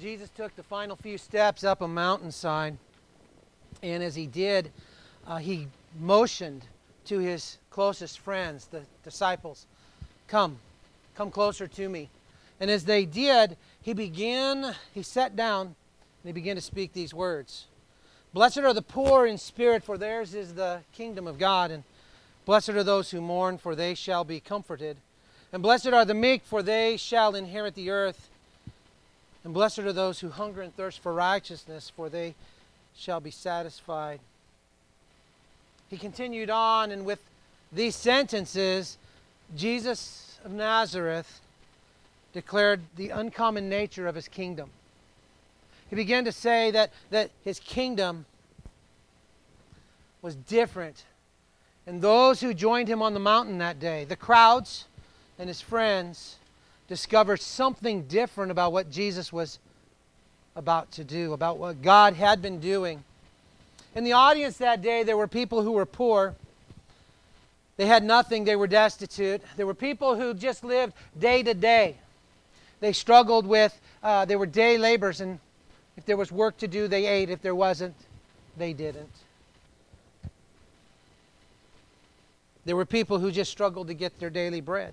[0.00, 2.76] Jesus took the final few steps up a mountainside.
[3.82, 4.70] And as he did,
[5.26, 5.68] uh, he
[5.98, 6.66] motioned
[7.06, 9.66] to his closest friends, the disciples,
[10.28, 10.58] Come,
[11.14, 12.10] come closer to me.
[12.60, 15.74] And as they did, he began, he sat down, and
[16.24, 17.66] he began to speak these words
[18.34, 21.70] Blessed are the poor in spirit, for theirs is the kingdom of God.
[21.70, 21.84] And
[22.44, 24.98] blessed are those who mourn, for they shall be comforted.
[25.54, 28.28] And blessed are the meek, for they shall inherit the earth.
[29.46, 32.34] And blessed are those who hunger and thirst for righteousness, for they
[32.96, 34.18] shall be satisfied.
[35.88, 37.20] He continued on, and with
[37.70, 38.98] these sentences,
[39.54, 41.40] Jesus of Nazareth
[42.32, 44.70] declared the uncommon nature of his kingdom.
[45.90, 48.26] He began to say that, that his kingdom
[50.22, 51.04] was different.
[51.86, 54.86] And those who joined him on the mountain that day, the crowds
[55.38, 56.34] and his friends,
[56.88, 59.58] discovered something different about what Jesus was
[60.54, 63.04] about to do, about what God had been doing.
[63.94, 66.34] In the audience that day, there were people who were poor.
[67.76, 69.42] They had nothing, they were destitute.
[69.56, 71.96] There were people who just lived day to day.
[72.80, 75.38] They struggled with, uh, they were day laborers, and
[75.96, 77.30] if there was work to do, they ate.
[77.30, 77.94] If there wasn't,
[78.56, 79.10] they didn't.
[82.66, 84.92] There were people who just struggled to get their daily bread.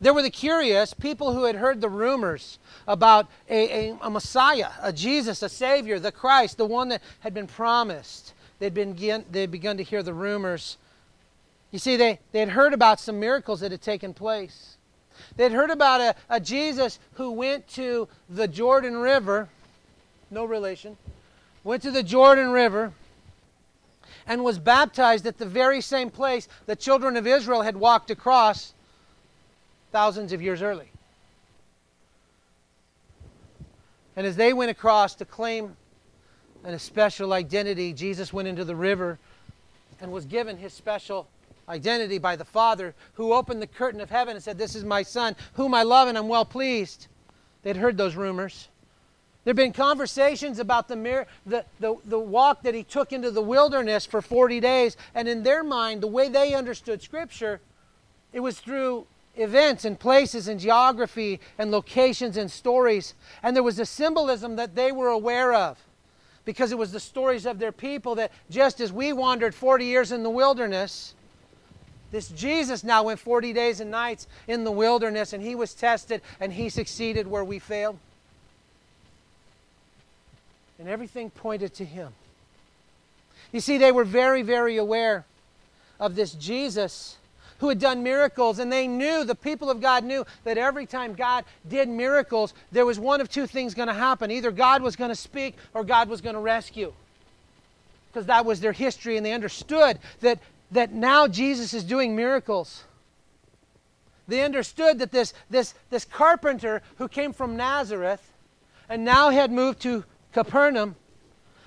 [0.00, 4.70] There were the curious, people who had heard the rumors about a, a, a, Messiah,
[4.82, 8.32] a Jesus, a Savior, the Christ, the one that had been promised.
[8.58, 10.76] They'd, been, they'd begun to hear the rumors.
[11.70, 14.76] You see, they, they had heard about some miracles that had taken place.
[15.36, 19.48] They'd heard about a, a Jesus who went to the Jordan River,
[20.30, 20.96] no relation,
[21.64, 22.92] went to the Jordan River
[24.26, 28.74] and was baptized at the very same place the children of Israel had walked across
[29.90, 30.90] thousands of years early.
[34.16, 35.76] And as they went across to claim
[36.64, 39.18] an, a special identity, Jesus went into the river
[40.00, 41.28] and was given his special
[41.68, 45.02] identity by the Father, who opened the curtain of heaven and said, This is my
[45.02, 47.06] Son, whom I love and I'm well pleased.
[47.62, 48.68] They'd heard those rumors.
[49.44, 53.30] There had been conversations about the, mir- the, the, the walk that he took into
[53.30, 57.60] the wilderness for 40 days, and in their mind, the way they understood Scripture,
[58.32, 59.06] it was through
[59.40, 63.14] events and places and geography and locations and stories.
[63.42, 65.78] And there was a symbolism that they were aware of
[66.44, 70.12] because it was the stories of their people that just as we wandered 40 years
[70.12, 71.14] in the wilderness,
[72.10, 76.22] this Jesus now went 40 days and nights in the wilderness and he was tested
[76.40, 77.98] and he succeeded where we failed.
[80.78, 82.12] And everything pointed to him.
[83.52, 85.24] You see, they were very, very aware
[85.98, 87.16] of this Jesus
[87.60, 91.14] who had done miracles, and they knew, the people of God knew, that every time
[91.14, 94.30] God did miracles, there was one of two things going to happen.
[94.30, 96.92] Either God was going to speak or God was going to rescue.
[98.12, 100.40] Because that was their history, and they understood that
[100.70, 102.84] that now Jesus is doing miracles.
[104.28, 108.32] They understood that this, this, this carpenter who came from Nazareth
[108.88, 110.94] and now had moved to Capernaum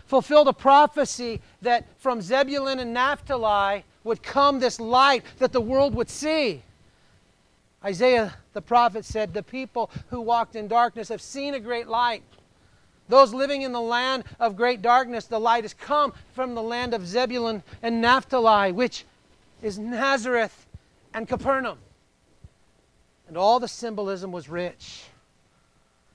[0.06, 5.96] fulfilled a prophecy that from Zebulun and Naphtali would come this light that the world
[5.96, 6.62] would see.
[7.84, 12.24] Isaiah the prophet said, The people who walked in darkness have seen a great light.
[13.10, 16.94] Those living in the land of great darkness, the light has come from the land
[16.94, 19.06] of Zebulun and Naphtali, which
[19.62, 20.66] is Nazareth
[21.14, 21.78] and Capernaum.
[23.28, 25.04] And all the symbolism was rich.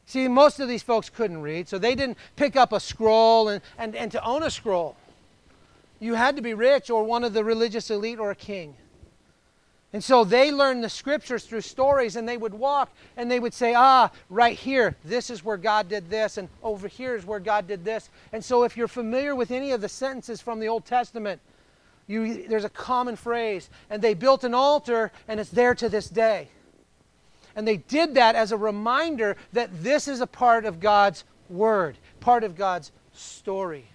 [0.07, 3.61] See, most of these folks couldn't read, so they didn't pick up a scroll, and,
[3.77, 4.97] and, and to own a scroll,
[6.01, 8.77] you had to be rich or one of the religious elite or a king.
[9.93, 13.55] And so they learned the scriptures through stories, and they would walk and they would
[13.55, 17.41] say, Ah, right here, this is where God did this, and over here is where
[17.41, 18.11] God did this.
[18.33, 21.41] And so if you're familiar with any of the sentences from the Old Testament,
[22.07, 23.71] you, there's a common phrase.
[23.89, 26.49] And they built an altar, and it's there to this day.
[27.57, 31.97] And they did that as a reminder that this is a part of God's Word,
[32.21, 33.87] part of God's story.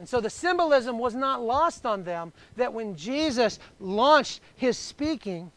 [0.00, 5.52] And so the symbolism was not lost on them that when Jesus launched his speaking,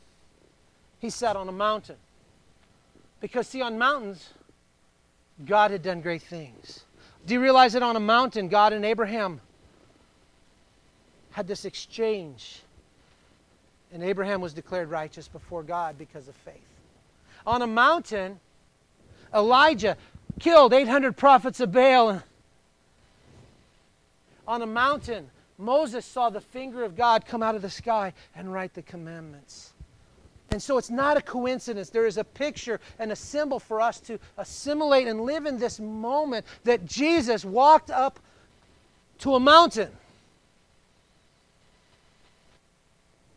[1.00, 1.96] he sat on a mountain.
[3.22, 4.32] Because, see, on mountains,
[5.46, 6.84] God had done great things.
[7.26, 9.40] Do you realize that on a mountain, God and Abraham
[11.32, 12.64] had this exchange?
[13.94, 16.60] And Abraham was declared righteous before God because of faith.
[17.48, 18.42] On a mountain,
[19.34, 19.96] Elijah
[20.42, 22.22] killed 800 prophets of Baal
[24.48, 28.52] on a mountain, Moses saw the finger of God come out of the sky and
[28.52, 29.74] write the commandments.
[30.52, 31.90] And so it's not a coincidence.
[31.90, 35.80] There is a picture and a symbol for us to assimilate and live in this
[35.80, 38.20] moment that Jesus walked up
[39.20, 39.90] to a mountain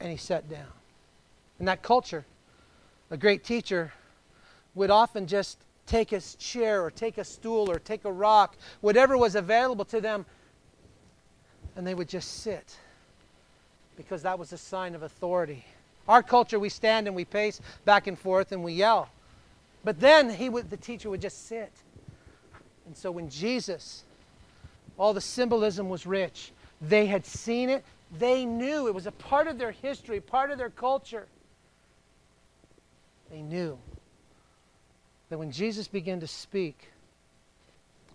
[0.00, 0.66] and he sat down.
[1.58, 2.24] In that culture,
[3.10, 3.92] a great teacher
[4.74, 9.16] would often just take a chair or take a stool or take a rock, whatever
[9.16, 10.26] was available to them,
[11.76, 12.76] and they would just sit
[13.96, 15.64] because that was a sign of authority.
[16.08, 19.08] Our culture, we stand and we pace back and forth and we yell.
[19.84, 21.72] But then he would, the teacher would just sit.
[22.86, 24.04] And so when Jesus,
[24.98, 27.84] all the symbolism was rich, they had seen it,
[28.18, 31.26] they knew it was a part of their history, part of their culture.
[33.30, 33.78] They knew
[35.28, 36.90] that when Jesus began to speak,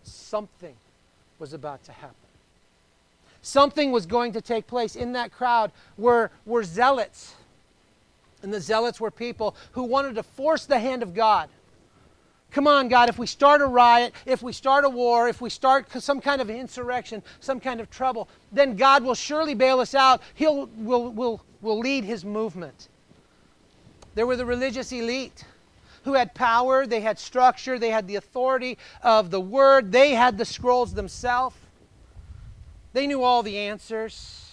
[0.04, 0.76] something
[1.40, 2.21] was about to happen.
[3.42, 4.96] Something was going to take place.
[4.96, 7.36] In that crowd were, were zealots.
[8.44, 11.50] And the zealots were people who wanted to force the hand of God.
[12.52, 15.50] Come on, God, if we start a riot, if we start a war, if we
[15.50, 19.96] start some kind of insurrection, some kind of trouble, then God will surely bail us
[19.96, 20.22] out.
[20.34, 22.90] He'll will, will, will lead his movement.
[24.16, 25.46] There were the religious elite
[26.04, 30.38] who had power, they had structure, they had the authority of the word, they had
[30.38, 31.56] the scrolls themselves.
[32.94, 34.52] They knew all the answers.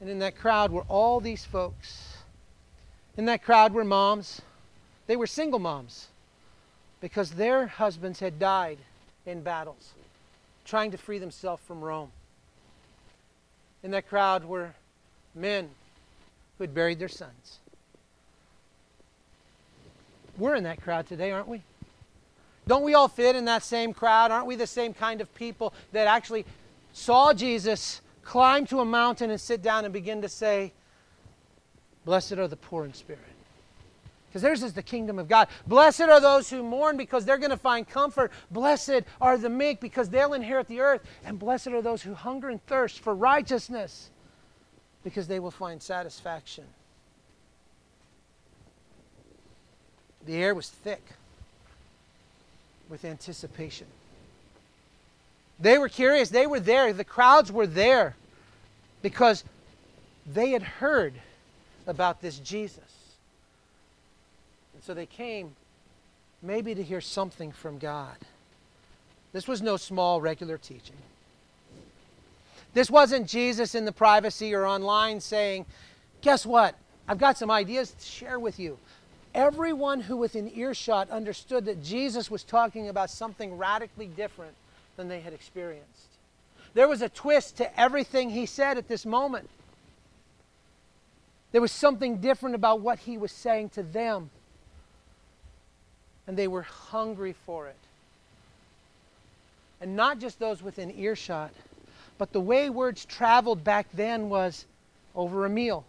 [0.00, 2.18] And in that crowd were all these folks.
[3.16, 4.42] In that crowd were moms.
[5.06, 6.08] They were single moms
[7.00, 8.78] because their husbands had died
[9.26, 9.92] in battles
[10.64, 12.10] trying to free themselves from Rome.
[13.82, 14.74] In that crowd were
[15.34, 15.68] men
[16.56, 17.58] who had buried their sons.
[20.38, 21.60] We're in that crowd today, aren't we?
[22.66, 24.30] Don't we all fit in that same crowd?
[24.30, 26.46] Aren't we the same kind of people that actually
[26.94, 30.72] saw Jesus climb to a mountain and sit down and begin to say,
[32.06, 33.20] Blessed are the poor in spirit?
[34.28, 35.48] Because theirs is the kingdom of God.
[35.66, 38.32] Blessed are those who mourn because they're going to find comfort.
[38.50, 41.02] Blessed are the meek because they'll inherit the earth.
[41.24, 44.10] And blessed are those who hunger and thirst for righteousness
[45.04, 46.64] because they will find satisfaction.
[50.26, 51.02] The air was thick
[52.88, 53.86] with anticipation.
[55.58, 56.30] They were curious.
[56.30, 56.92] They were there.
[56.92, 58.16] The crowds were there
[59.02, 59.44] because
[60.26, 61.14] they had heard
[61.86, 62.78] about this Jesus.
[64.74, 65.54] And so they came
[66.42, 68.16] maybe to hear something from God.
[69.32, 70.96] This was no small regular teaching.
[72.72, 75.66] This wasn't Jesus in the privacy or online saying,
[76.22, 76.74] Guess what?
[77.06, 78.78] I've got some ideas to share with you
[79.34, 84.54] everyone who within earshot understood that Jesus was talking about something radically different
[84.96, 86.08] than they had experienced.
[86.74, 89.48] There was a twist to everything he said at this moment.
[91.52, 94.30] There was something different about what he was saying to them.
[96.26, 97.76] And they were hungry for it.
[99.80, 101.52] And not just those within earshot,
[102.18, 104.64] but the way words traveled back then was
[105.14, 105.84] over a meal,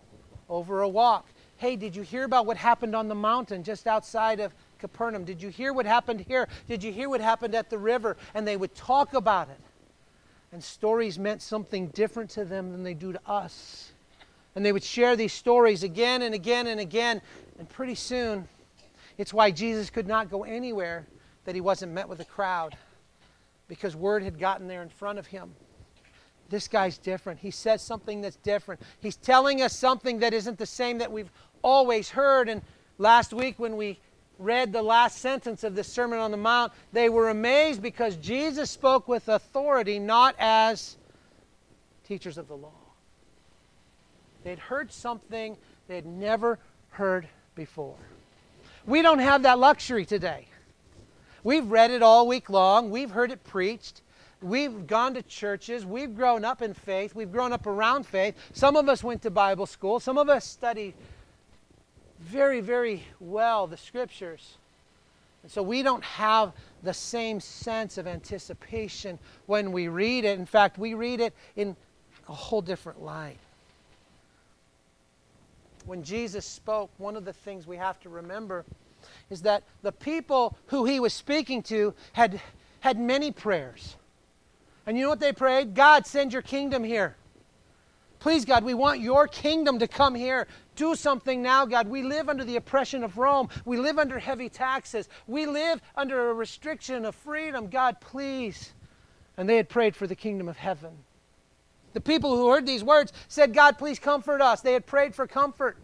[0.49, 1.25] over a walk,
[1.57, 4.53] Hey, did you hear about what happened on the mountain just outside of
[4.87, 5.25] Capernaum?
[5.25, 6.47] Did you hear what happened here?
[6.67, 8.17] Did you hear what happened at the river?
[8.33, 9.59] And they would talk about it.
[10.51, 13.91] And stories meant something different to them than they do to us.
[14.55, 17.21] And they would share these stories again and again and again.
[17.59, 18.47] And pretty soon,
[19.17, 21.05] it's why Jesus could not go anywhere
[21.45, 22.77] that he wasn't met with a crowd
[23.67, 25.55] because word had gotten there in front of him
[26.49, 27.39] this guy's different.
[27.39, 28.81] He says something that's different.
[28.99, 32.49] He's telling us something that isn't the same that we've always heard.
[32.49, 32.61] And
[32.97, 33.99] last week, when we
[34.39, 38.69] read the last sentence of the Sermon on the Mount, they were amazed because Jesus
[38.69, 40.97] spoke with authority, not as
[42.07, 42.71] teachers of the law.
[44.43, 46.59] They'd heard something they had never
[46.91, 47.95] heard before.
[48.85, 50.47] We don't have that luxury today.
[51.43, 54.01] We've read it all week long, we've heard it preached.
[54.41, 55.85] We've gone to churches.
[55.85, 57.15] We've grown up in faith.
[57.15, 58.35] We've grown up around faith.
[58.53, 59.99] Some of us went to Bible school.
[59.99, 60.93] Some of us studied
[62.25, 64.57] very, very well the scriptures.
[65.43, 70.39] And so we don't have the same sense of anticipation when we read it.
[70.39, 71.75] In fact, we read it in
[72.27, 73.37] a whole different light.
[75.85, 78.65] When Jesus spoke, one of the things we have to remember
[79.29, 82.41] is that the people who he was speaking to had,
[82.79, 83.97] had many prayers.
[84.87, 85.75] And you know what they prayed?
[85.75, 87.15] God, send your kingdom here.
[88.19, 90.47] Please, God, we want your kingdom to come here.
[90.75, 91.87] Do something now, God.
[91.87, 93.49] We live under the oppression of Rome.
[93.65, 95.09] We live under heavy taxes.
[95.27, 97.67] We live under a restriction of freedom.
[97.67, 98.73] God, please.
[99.37, 100.91] And they had prayed for the kingdom of heaven.
[101.93, 104.61] The people who heard these words said, God, please comfort us.
[104.61, 105.77] They had prayed for comfort.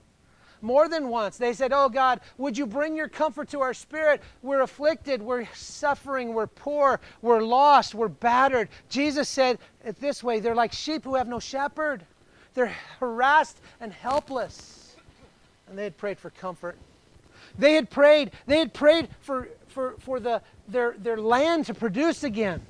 [0.62, 1.38] more than once.
[1.38, 4.22] They said, Oh God, would you bring your comfort to our spirit?
[4.42, 8.70] We're afflicted, we're suffering, we're poor, we're lost, we're battered.
[8.90, 12.06] Jesus said it this way they're like sheep who have no shepherd,
[12.54, 14.96] they're harassed and helpless.
[15.68, 16.78] And they had prayed for comfort.
[17.58, 22.24] They had prayed, they had prayed for, for, for the, their, their land to produce
[22.24, 22.62] again.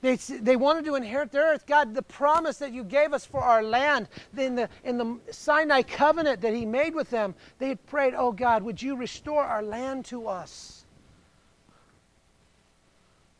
[0.00, 1.66] They, they wanted to inherit the earth.
[1.66, 5.82] God, the promise that you gave us for our land in the, in the Sinai
[5.82, 9.62] covenant that He made with them, they had prayed, Oh God, would you restore our
[9.62, 10.84] land to us?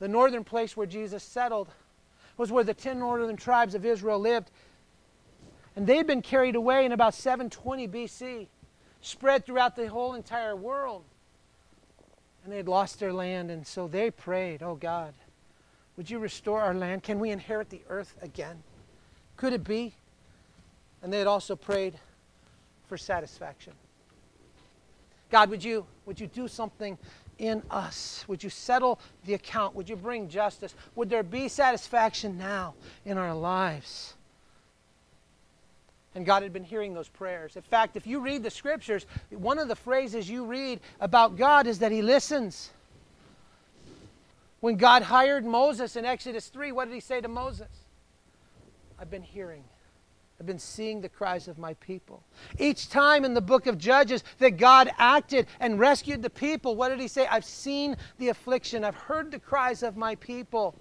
[0.01, 1.69] The northern place where Jesus settled
[2.37, 4.51] was where the ten northern tribes of Israel lived.
[5.79, 8.49] And they'd been carried away in about 720 BC,
[9.01, 11.05] spread throughout the whole entire world.
[12.43, 15.15] And they had lost their land, and so they prayed, Oh God
[15.99, 17.03] would you restore our land?
[17.03, 18.63] Can we inherit the earth again?
[19.37, 19.93] Could it be?
[21.03, 21.99] And they had also prayed
[22.87, 23.73] for satisfaction.
[25.29, 26.97] God, would you, would you do something
[27.39, 28.25] in us?
[28.29, 29.75] Would you settle the account?
[29.75, 30.73] Would you bring justice?
[30.95, 34.15] Would there be satisfaction now in our lives?
[36.15, 37.57] And God had been hearing those prayers.
[37.57, 41.67] In fact, if you read the scriptures, one of the phrases you read about God
[41.67, 42.71] is that He listens.
[44.61, 47.69] When God hired Moses in Exodus 3, what did he say to Moses?
[48.99, 49.63] I've been hearing.
[50.41, 52.23] I've been seeing the cries of my people.
[52.59, 56.91] Each time in the book of Judges that God acted and rescued the people, what
[56.91, 57.27] did he say?
[57.27, 58.85] I've seen the affliction.
[58.85, 60.75] I've heard the cries of my people.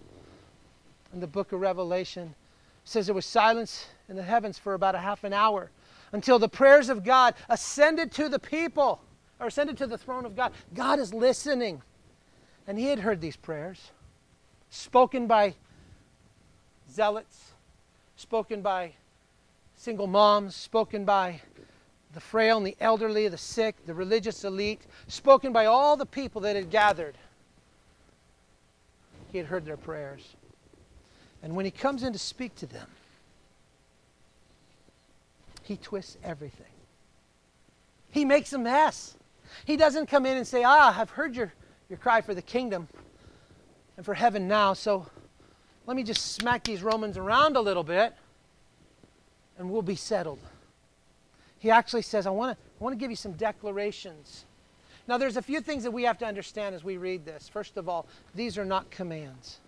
[1.13, 2.35] In the book of Revelation,
[2.83, 5.71] says there was silence in the heavens for about a half an hour
[6.11, 9.01] until the prayers of God ascended to the people
[9.39, 10.53] or ascended to the throne of God.
[10.73, 11.81] God is listening.
[12.65, 13.91] And he had heard these prayers,
[14.69, 15.55] spoken by
[16.91, 17.51] zealots,
[18.15, 18.93] spoken by
[19.75, 21.41] single moms, spoken by
[22.13, 26.41] the frail and the elderly, the sick, the religious elite, spoken by all the people
[26.41, 27.17] that had gathered.
[29.31, 30.35] He had heard their prayers.
[31.43, 32.87] And when he comes in to speak to them,
[35.67, 36.65] he twists everything.
[38.09, 39.15] He makes a mess.
[39.65, 41.53] He doesn't come in and say, Ah, I've heard your
[41.89, 42.87] your cry for the kingdom
[43.95, 44.73] and for heaven now.
[44.73, 45.05] So
[45.85, 48.13] let me just smack these Romans around a little bit
[49.57, 50.39] and we'll be settled.
[51.59, 54.45] He actually says, I want to I want to give you some declarations.
[55.07, 57.47] Now, there's a few things that we have to understand as we read this.
[57.47, 59.59] First of all, these are not commands.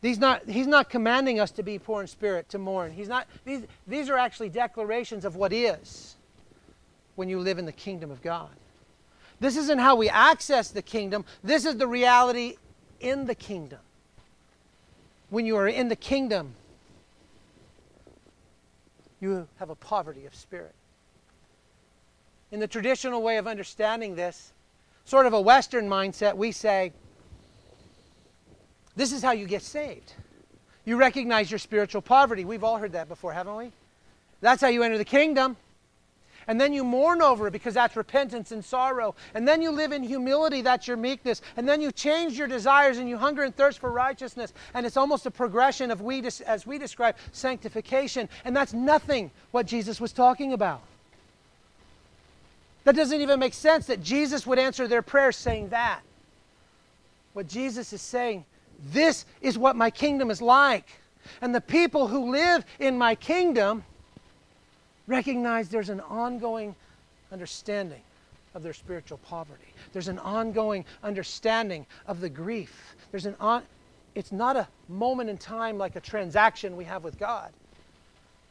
[0.00, 2.92] These not, he's not commanding us to be poor in spirit, to mourn.
[2.92, 6.14] He's not, these, these are actually declarations of what is
[7.16, 8.50] when you live in the kingdom of God.
[9.40, 11.24] This isn't how we access the kingdom.
[11.42, 12.56] This is the reality
[13.00, 13.80] in the kingdom.
[15.30, 16.54] When you are in the kingdom,
[19.20, 20.74] you have a poverty of spirit.
[22.50, 24.52] In the traditional way of understanding this,
[25.04, 26.92] sort of a Western mindset, we say,
[28.98, 30.12] this is how you get saved.
[30.84, 32.44] You recognize your spiritual poverty.
[32.44, 33.72] We've all heard that before, haven't we?
[34.42, 35.56] That's how you enter the kingdom
[36.48, 39.14] and then you mourn over it because that's repentance and sorrow.
[39.34, 41.42] And then you live in humility, that's your meekness.
[41.58, 44.54] And then you change your desires and you hunger and thirst for righteousness.
[44.72, 48.30] And it's almost a progression of we, as we describe, sanctification.
[48.46, 50.80] And that's nothing what Jesus was talking about.
[52.84, 56.00] That doesn't even make sense that Jesus would answer their prayers saying that.
[57.34, 58.46] What Jesus is saying,
[58.92, 60.88] this is what my kingdom is like.
[61.40, 63.84] And the people who live in my kingdom
[65.06, 66.74] recognize there's an ongoing
[67.32, 68.00] understanding
[68.54, 69.72] of their spiritual poverty.
[69.92, 72.94] There's an ongoing understanding of the grief.
[73.10, 73.62] There's an on,
[74.14, 77.52] it's not a moment in time like a transaction we have with God.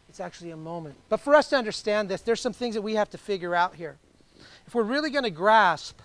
[0.10, 0.96] It's actually a moment.
[1.10, 3.76] But for us to understand this, there's some things that we have to figure out
[3.76, 3.98] here.
[4.66, 6.00] If we're really going to grasp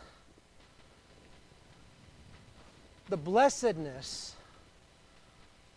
[3.12, 4.35] the blessedness,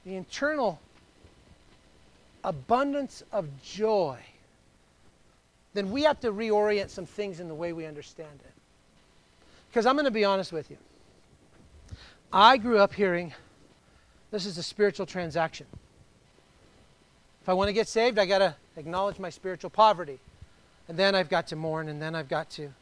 [0.05, 0.79] the internal
[2.43, 4.17] abundance of joy
[5.75, 8.51] then we have to reorient some things in the way we understand it.
[9.69, 10.77] Because I'm going to be honest with you.
[12.31, 13.33] I grew up hearing
[14.31, 15.67] this is a spiritual transaction.
[17.41, 20.17] If I want to get saved, I got to acknowledge my spiritual poverty.
[20.87, 22.73] And then I've got to mourn, and then I've got to.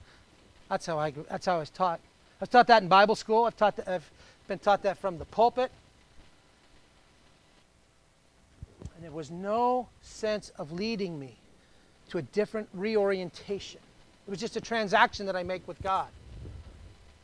[0.69, 1.99] That's how I, that's how I was taught.
[2.39, 3.45] I was taught that in Bible school.
[3.45, 4.11] I've, taught that, I've
[4.47, 5.71] been taught that from the pulpit.
[8.95, 11.35] And there was no sense of leading me
[12.09, 13.79] to a different reorientation.
[14.27, 16.07] It was just a transaction that I make with God.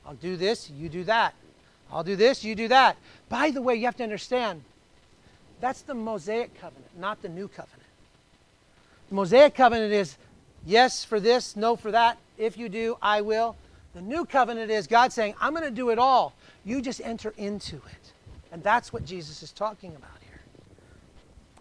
[0.05, 1.33] I'll do this, you do that.
[1.91, 2.97] I'll do this, you do that.
[3.29, 4.63] By the way, you have to understand
[5.61, 7.83] that's the Mosaic covenant, not the new covenant.
[9.09, 10.17] The Mosaic covenant is
[10.65, 12.17] yes for this, no for that.
[12.37, 13.55] If you do, I will.
[13.93, 16.33] The new covenant is God saying, I'm going to do it all.
[16.65, 18.13] You just enter into it.
[18.51, 20.39] And that's what Jesus is talking about here.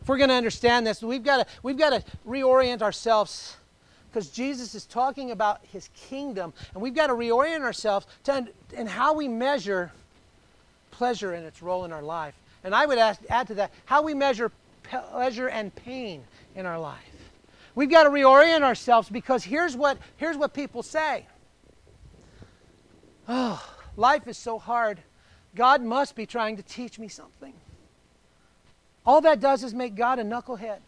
[0.01, 3.57] If we're going to understand this, we've got to, we've got to reorient ourselves
[4.11, 8.87] because Jesus is talking about his kingdom, and we've got to reorient ourselves to in
[8.87, 9.93] how we measure
[10.91, 12.35] pleasure and its role in our life.
[12.65, 14.51] And I would add, add to that how we measure
[14.83, 16.25] pleasure and pain
[16.57, 16.97] in our life.
[17.75, 21.27] We've got to reorient ourselves because here's what, here's what people say.
[23.29, 23.63] Oh,
[23.99, 25.01] life is so hard.
[25.55, 27.53] God must be trying to teach me something.
[29.05, 30.79] All that does is make God a knucklehead.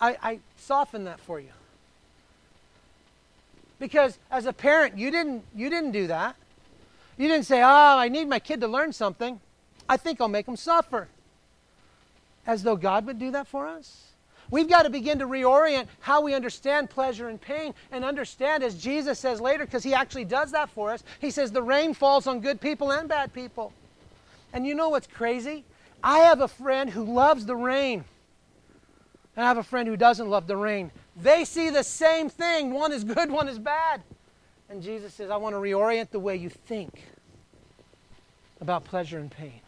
[0.00, 1.50] I, I soften that for you.
[3.78, 6.36] Because as a parent, you didn't, you didn't do that.
[7.16, 7.66] You didn't say, oh,
[7.98, 9.40] I need my kid to learn something.
[9.88, 11.08] I think I'll make him suffer.
[12.46, 14.09] As though God would do that for us.
[14.50, 18.74] We've got to begin to reorient how we understand pleasure and pain and understand, as
[18.76, 21.04] Jesus says later, because he actually does that for us.
[21.20, 23.72] He says, the rain falls on good people and bad people.
[24.52, 25.64] And you know what's crazy?
[26.02, 28.04] I have a friend who loves the rain.
[29.36, 30.90] And I have a friend who doesn't love the rain.
[31.16, 32.72] They see the same thing.
[32.72, 34.02] One is good, one is bad.
[34.68, 37.04] And Jesus says, I want to reorient the way you think
[38.60, 39.60] about pleasure and pain.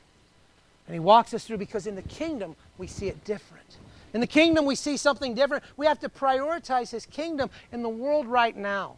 [0.87, 3.77] And he walks us through because in the kingdom, we see it different.
[4.15, 5.65] In the kingdom, we see something different.
[5.77, 8.97] We have to prioritize his kingdom in the world right now.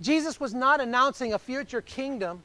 [0.00, 2.42] Jesus was not announcing a future kingdom.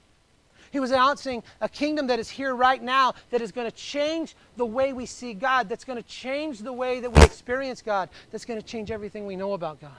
[0.72, 4.36] He was announcing a kingdom that is here right now that is going to change
[4.58, 8.10] the way we see God, that's going to change the way that we experience God,
[8.32, 9.92] that's going to change everything we know about God.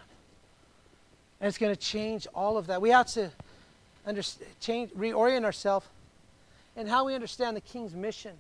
[1.41, 2.81] And it's going to change all of that.
[2.81, 3.31] We have to
[4.61, 5.87] change, reorient ourselves
[6.77, 8.37] in how we understand the king's mission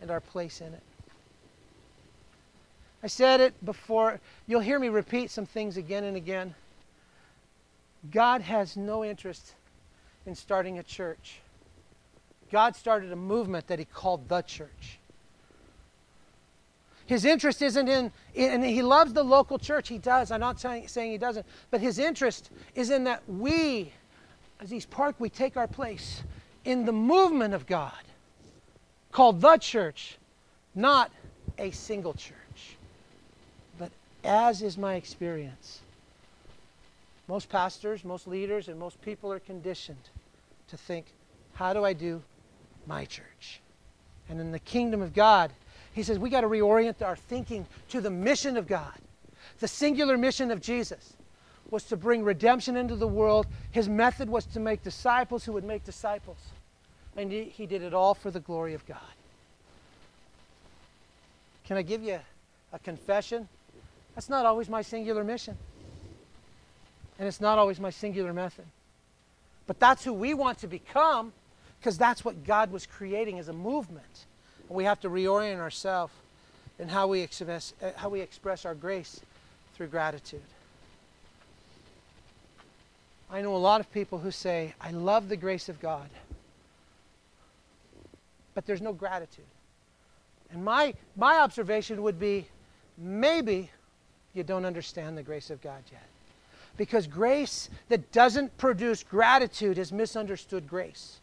[0.00, 0.82] and our place in it.
[3.04, 4.18] I said it before.
[4.46, 6.54] You'll hear me repeat some things again and again.
[8.10, 9.54] God has no interest
[10.24, 11.40] in starting a church.
[12.50, 14.98] God started a movement that he called the church.
[17.04, 19.88] His interest isn't in, and he loves the local church.
[19.88, 20.30] He does.
[20.30, 21.44] I'm not saying, he doesn't.
[21.70, 23.92] But his interest is in that we,
[24.60, 26.22] as East Park, we take our place
[26.64, 27.92] in the movement of God
[29.12, 30.16] called the church,
[30.74, 31.12] not
[31.58, 32.38] a single church
[34.24, 35.80] as is my experience.
[37.28, 40.10] Most pastors, most leaders, and most people are conditioned
[40.68, 41.06] to think,
[41.54, 42.22] how do I do
[42.86, 43.60] my church?
[44.28, 45.52] And in the kingdom of God,
[45.92, 48.92] he says we got to reorient our thinking to the mission of God.
[49.60, 51.14] The singular mission of Jesus
[51.70, 53.46] was to bring redemption into the world.
[53.70, 56.38] His method was to make disciples who would make disciples.
[57.16, 58.98] And he, he did it all for the glory of God.
[61.64, 62.18] Can I give you
[62.72, 63.48] a confession?
[64.14, 65.56] That's not always my singular mission.
[67.18, 68.64] And it's not always my singular method.
[69.66, 71.32] But that's who we want to become
[71.78, 74.26] because that's what God was creating as a movement.
[74.68, 76.12] And we have to reorient ourselves
[76.78, 79.20] in how we, express, uh, how we express our grace
[79.74, 80.42] through gratitude.
[83.30, 86.08] I know a lot of people who say, I love the grace of God,
[88.54, 89.44] but there's no gratitude.
[90.52, 92.46] And my, my observation would be
[92.96, 93.70] maybe
[94.34, 96.06] you don't understand the grace of God yet.
[96.76, 101.20] Because grace that doesn't produce gratitude is misunderstood grace.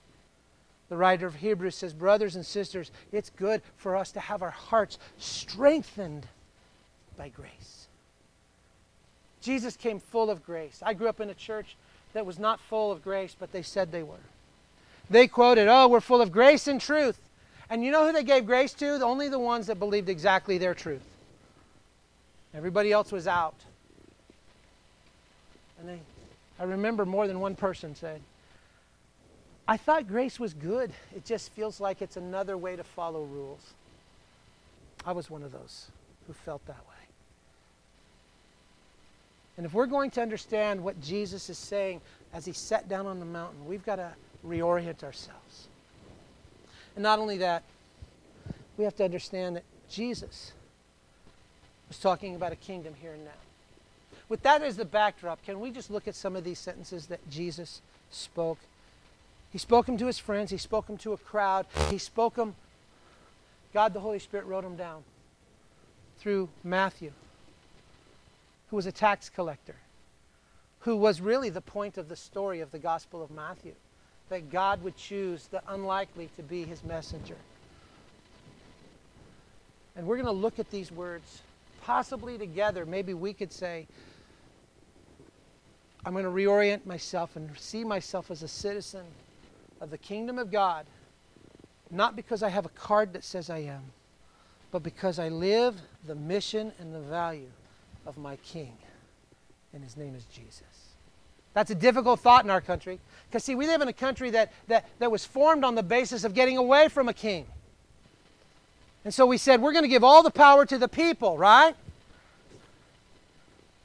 [0.89, 4.49] The writer of Hebrews says, Brothers and sisters, it's good for us to have our
[4.49, 6.25] hearts strengthened
[7.17, 7.87] by grace.
[9.41, 10.81] Jesus came full of grace.
[10.85, 11.75] I grew up in a church
[12.13, 14.15] that was not full of grace, but they said they were.
[15.09, 17.17] They quoted, Oh, we're full of grace and truth.
[17.69, 19.01] And you know who they gave grace to?
[19.01, 21.10] Only the ones that believed exactly their truth.
[22.53, 23.55] Everybody else was out.
[25.79, 25.99] And they,
[26.59, 28.21] I remember more than one person said,
[29.67, 30.91] I thought grace was good.
[31.15, 33.73] It just feels like it's another way to follow rules.
[35.05, 35.87] I was one of those
[36.27, 37.01] who felt that way.
[39.57, 42.01] And if we're going to understand what Jesus is saying
[42.33, 44.11] as he sat down on the mountain, we've got to
[44.45, 45.67] reorient ourselves.
[46.95, 47.63] And not only that,
[48.77, 50.53] we have to understand that Jesus
[51.91, 53.31] was talking about a kingdom here and now.
[54.29, 57.19] With that as the backdrop, can we just look at some of these sentences that
[57.29, 58.59] Jesus spoke?
[59.51, 62.55] He spoke them to his friends, he spoke them to a crowd, he spoke them,
[63.73, 65.03] God the Holy Spirit wrote them down
[66.17, 67.11] through Matthew,
[68.69, 69.75] who was a tax collector,
[70.79, 73.73] who was really the point of the story of the Gospel of Matthew,
[74.29, 77.35] that God would choose the unlikely to be his messenger.
[79.97, 81.41] And we're going to look at these words
[81.81, 83.87] possibly together, maybe we could say,
[86.05, 89.05] I'm going to reorient myself and see myself as a citizen
[89.79, 90.85] of the kingdom of God,
[91.89, 93.83] not because I have a card that says I am,
[94.71, 97.51] but because I live the mission and the value
[98.05, 98.77] of my King,
[99.73, 100.63] and his name is Jesus.
[101.53, 102.99] That's a difficult thought in our country.
[103.29, 106.23] Because, see, we live in a country that, that, that was formed on the basis
[106.23, 107.45] of getting away from a king.
[109.03, 111.75] And so we said, we're going to give all the power to the people, right?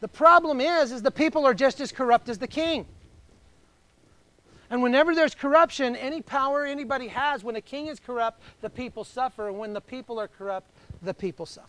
[0.00, 2.86] The problem is, is the people are just as corrupt as the king.
[4.68, 9.04] And whenever there's corruption, any power anybody has, when a king is corrupt, the people
[9.04, 9.48] suffer.
[9.48, 10.68] And when the people are corrupt,
[11.02, 11.68] the people suffer.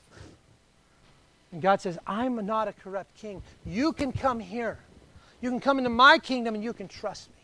[1.51, 3.41] And God says, I'm not a corrupt king.
[3.65, 4.79] You can come here.
[5.39, 7.35] You can come into my kingdom and you can trust me.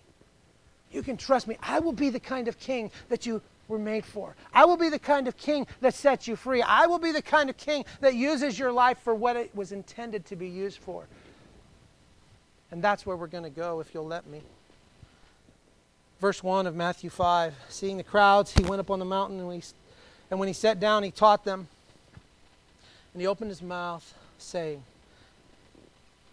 [0.91, 1.57] You can trust me.
[1.61, 4.35] I will be the kind of king that you were made for.
[4.53, 6.61] I will be the kind of king that sets you free.
[6.61, 9.71] I will be the kind of king that uses your life for what it was
[9.71, 11.05] intended to be used for.
[12.71, 14.41] And that's where we're going to go if you'll let me.
[16.19, 19.47] Verse 1 of Matthew 5 Seeing the crowds, he went up on the mountain, and,
[19.47, 19.61] we,
[20.31, 21.67] and when he sat down, he taught them.
[23.13, 24.83] And he opened his mouth, saying,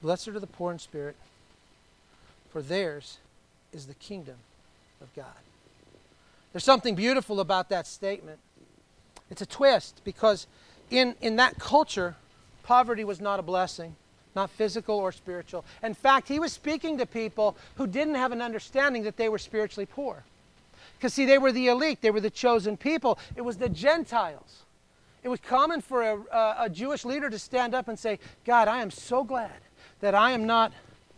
[0.00, 1.16] Blessed are the poor in spirit,
[2.50, 3.18] for theirs
[3.72, 4.36] is the kingdom
[5.02, 5.26] of God.
[6.52, 8.38] There's something beautiful about that statement.
[9.30, 10.46] It's a twist because
[10.90, 12.16] in, in that culture,
[12.64, 13.94] poverty was not a blessing,
[14.34, 15.64] not physical or spiritual.
[15.82, 19.38] In fact, he was speaking to people who didn't have an understanding that they were
[19.38, 20.24] spiritually poor.
[20.98, 24.64] Because, see, they were the elite, they were the chosen people, it was the Gentiles.
[25.22, 28.68] It was common for a, a, a Jewish leader to stand up and say, God,
[28.68, 29.52] I am so glad
[30.00, 30.72] that I am not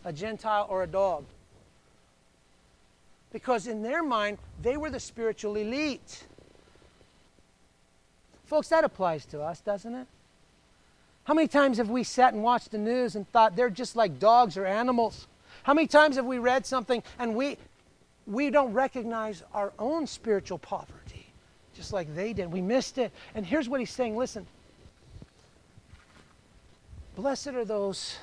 [0.05, 1.25] a Gentile or a dog
[3.33, 6.23] because in their mind, they were the spiritual elite.
[8.45, 10.07] Folks, that applies to us, doesn't it?
[11.25, 14.19] How many times have we sat and watched the news and thought they're just like
[14.19, 15.27] dogs or animals?
[15.63, 17.57] How many times have we read something and we,
[18.27, 21.25] we don't recognize our own spiritual poverty,
[21.73, 22.51] just like they did?
[22.51, 23.11] We missed it.
[23.33, 24.45] And here's what he's saying listen,
[27.15, 28.17] blessed are those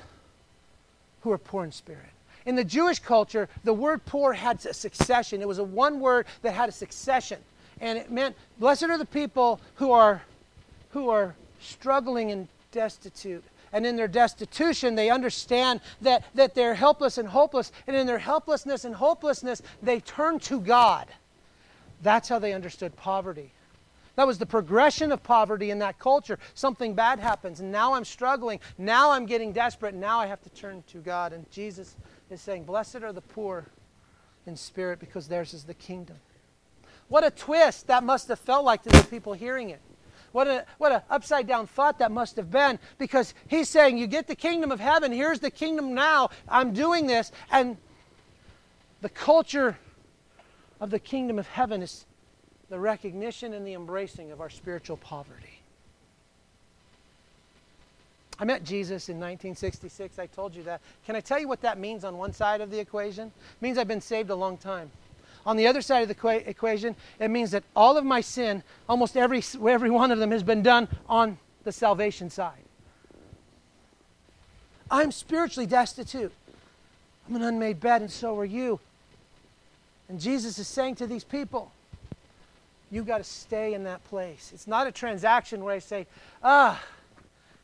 [1.21, 2.05] who are poor in spirit.
[2.45, 5.41] In the Jewish culture, the word poor had a succession.
[5.41, 7.39] It was a one word that had a succession.
[7.79, 10.21] And it meant, blessed are the people who are,
[10.91, 13.43] who are struggling and destitute.
[13.73, 17.71] And in their destitution, they understand that, that they're helpless and hopeless.
[17.87, 21.07] And in their helplessness and hopelessness, they turn to God.
[22.01, 23.51] That's how they understood poverty.
[24.15, 26.37] That was the progression of poverty in that culture.
[26.53, 28.59] Something bad happens, and now I'm struggling.
[28.77, 29.95] Now I'm getting desperate.
[29.95, 31.31] Now I have to turn to God.
[31.31, 31.95] And Jesus
[32.31, 33.67] is saying, Blessed are the poor
[34.45, 36.17] in spirit because theirs is the kingdom.
[37.07, 39.81] What a twist that must have felt like to the people hearing it.
[40.31, 44.07] What a what an upside down thought that must have been because he's saying you
[44.07, 47.75] get the kingdom of heaven here's the kingdom now I'm doing this and
[49.01, 49.77] the culture
[50.79, 52.05] of the kingdom of heaven is
[52.69, 55.50] the recognition and the embracing of our spiritual poverty.
[58.39, 60.17] I met Jesus in 1966.
[60.17, 60.81] I told you that.
[61.05, 63.27] Can I tell you what that means on one side of the equation?
[63.27, 64.89] It means I've been saved a long time.
[65.45, 69.17] On the other side of the equation, it means that all of my sin, almost
[69.17, 72.63] every, every one of them, has been done on the salvation side.
[74.89, 76.33] I'm spiritually destitute.
[77.27, 78.79] I'm an unmade bed, and so are you.
[80.09, 81.71] And Jesus is saying to these people,
[82.91, 84.51] You've got to stay in that place.
[84.53, 86.07] It's not a transaction where I say,
[86.43, 86.83] Ah,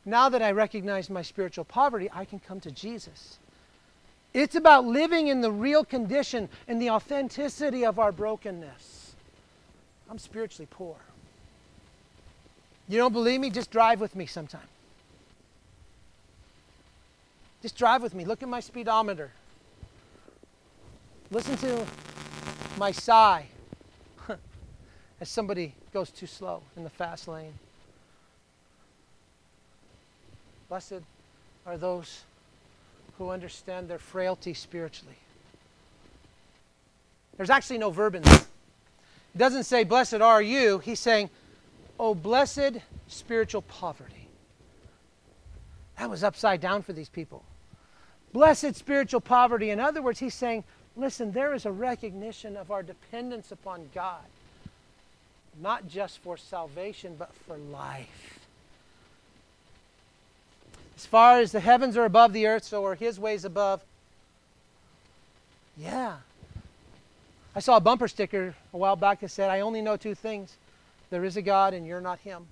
[0.08, 3.38] now that I recognize my spiritual poverty, I can come to Jesus.
[4.32, 9.14] It's about living in the real condition and the authenticity of our brokenness.
[10.10, 10.96] I'm spiritually poor.
[12.88, 13.50] You don't believe me?
[13.50, 14.60] Just drive with me sometime.
[17.60, 18.24] Just drive with me.
[18.24, 19.30] Look at my speedometer.
[21.30, 21.86] Listen to
[22.78, 23.46] my sigh
[25.20, 27.52] as somebody goes too slow in the fast lane.
[30.68, 31.00] Blessed
[31.66, 32.22] are those
[33.16, 35.16] who understand their frailty spiritually.
[37.36, 38.34] There's actually no verb in there.
[38.34, 40.78] It doesn't say, Blessed are you.
[40.78, 41.30] He's saying,
[41.98, 44.28] Oh, blessed spiritual poverty.
[45.98, 47.44] That was upside down for these people.
[48.32, 49.70] Blessed spiritual poverty.
[49.70, 50.64] In other words, he's saying,
[50.96, 54.24] Listen, there is a recognition of our dependence upon God,
[55.60, 58.37] not just for salvation, but for life.
[60.98, 63.84] As far as the heavens are above the earth, so are his ways above.
[65.76, 66.16] Yeah.
[67.54, 70.56] I saw a bumper sticker a while back that said, I only know two things
[71.10, 72.48] there is a God, and you're not him.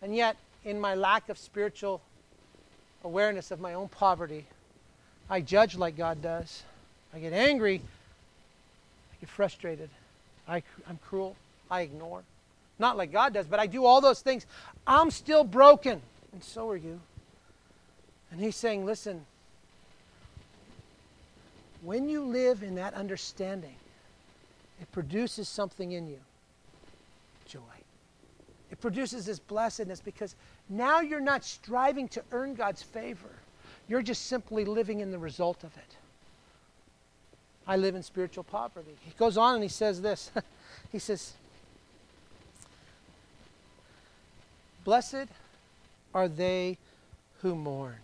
[0.00, 2.00] And yet, in my lack of spiritual
[3.04, 4.46] awareness of my own poverty,
[5.28, 6.62] I judge like God does.
[7.12, 7.82] I get angry.
[9.12, 9.90] I get frustrated.
[10.48, 11.36] I, I'm cruel.
[11.70, 12.22] I ignore.
[12.78, 14.46] Not like God does, but I do all those things.
[14.86, 16.00] I'm still broken,
[16.32, 17.00] and so are you.
[18.30, 19.24] And he's saying, listen,
[21.82, 23.76] when you live in that understanding,
[24.80, 26.18] it produces something in you
[27.46, 27.60] joy.
[28.70, 30.34] It produces this blessedness because
[30.68, 33.30] now you're not striving to earn God's favor.
[33.86, 35.96] You're just simply living in the result of it.
[37.66, 38.96] I live in spiritual poverty.
[39.00, 40.30] He goes on and he says this.
[40.92, 41.34] he says,
[44.84, 45.26] Blessed
[46.14, 46.78] are they
[47.40, 47.96] who mourn.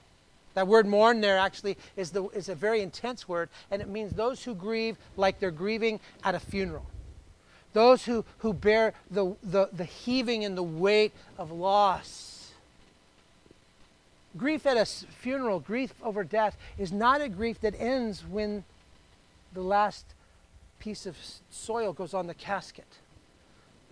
[0.54, 4.12] That word mourn there actually is, the, is a very intense word, and it means
[4.12, 6.86] those who grieve like they're grieving at a funeral.
[7.72, 12.50] Those who, who bear the, the, the heaving and the weight of loss.
[14.36, 18.64] Grief at a funeral, grief over death, is not a grief that ends when
[19.52, 20.04] the last
[20.80, 21.16] piece of
[21.50, 22.86] soil goes on the casket.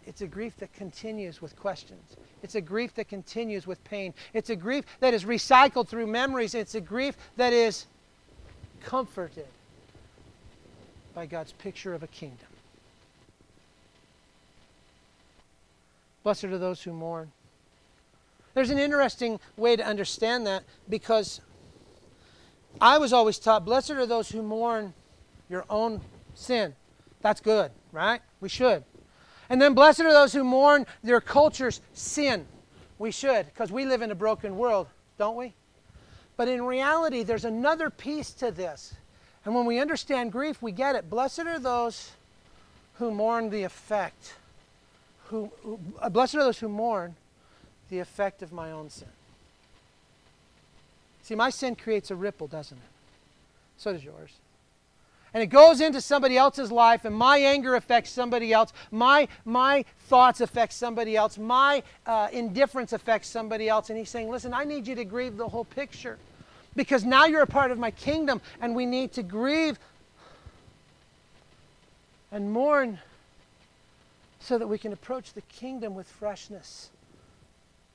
[0.06, 2.16] It's a grief that continues with questions.
[2.42, 4.14] It's a grief that continues with pain.
[4.32, 6.54] It's a grief that is recycled through memories.
[6.54, 7.86] It's a grief that is
[8.82, 9.46] comforted
[11.14, 12.46] by God's picture of a kingdom.
[16.22, 17.32] Blessed are those who mourn.
[18.54, 21.40] There's an interesting way to understand that because
[22.80, 24.94] I was always taught blessed are those who mourn
[25.48, 26.00] your own
[26.34, 26.74] sin.
[27.20, 28.20] That's good, right?
[28.40, 28.84] We should.
[29.50, 32.46] And then blessed are those who mourn their culture's sin.
[32.98, 35.54] We should, because we live in a broken world, don't we?
[36.36, 38.94] But in reality, there's another piece to this.
[39.44, 41.08] And when we understand grief, we get it.
[41.08, 42.12] Blessed are those
[42.94, 44.34] who mourn the effect.
[45.26, 47.16] Who, who, uh, blessed are those who mourn
[47.88, 49.08] the effect of my own sin.
[51.22, 52.82] See, my sin creates a ripple, doesn't it?
[53.78, 54.32] So does yours
[55.34, 58.72] and it goes into somebody else's life and my anger affects somebody else.
[58.90, 61.38] My my thoughts affect somebody else.
[61.38, 63.90] My uh, indifference affects somebody else.
[63.90, 66.18] And he's saying listen i need you to grieve the whole picture
[66.76, 69.78] because now you're a part of my kingdom and we need to grieve
[72.30, 72.98] and mourn
[74.40, 76.90] so that we can approach the kingdom with freshness.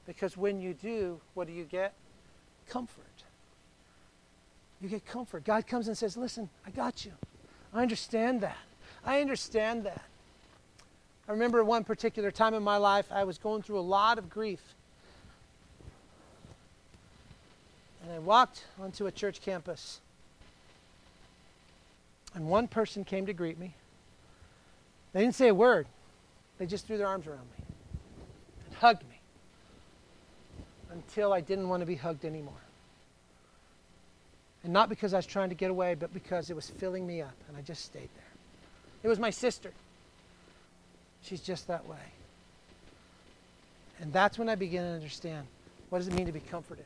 [0.06, 1.94] Because when you do what do you get?
[2.70, 3.13] Comfort
[4.84, 5.46] you get comfort.
[5.46, 7.14] God comes and says, Listen, I got you.
[7.74, 8.58] I understand that.
[9.06, 10.02] I understand that.
[11.28, 14.30] I remember one particular time in my life, I was going through a lot of
[14.30, 14.60] grief.
[18.04, 20.02] And I walked onto a church campus.
[22.36, 23.76] And one person came to greet me.
[25.14, 25.88] They didn't say a word,
[26.58, 27.66] they just threw their arms around me
[28.66, 29.22] and hugged me
[30.92, 32.54] until I didn't want to be hugged anymore.
[34.64, 37.22] And not because I was trying to get away, but because it was filling me
[37.22, 38.32] up, and I just stayed there.
[39.04, 39.72] It was my sister.
[41.22, 41.98] She's just that way.
[44.00, 45.46] And that's when I began to understand
[45.90, 46.86] what does it mean to be comforted.